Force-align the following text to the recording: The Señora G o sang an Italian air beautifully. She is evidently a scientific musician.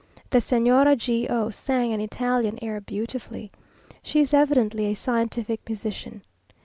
The 0.31 0.39
Señora 0.39 0.97
G 0.97 1.27
o 1.27 1.51
sang 1.51 1.93
an 1.93 2.01
Italian 2.01 2.57
air 2.63 2.81
beautifully. 2.81 3.51
She 4.01 4.19
is 4.21 4.33
evidently 4.33 4.87
a 4.87 4.95
scientific 4.95 5.59
musician. 5.69 6.23